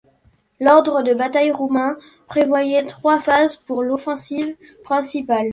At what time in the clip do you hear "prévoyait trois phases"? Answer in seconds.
2.27-3.55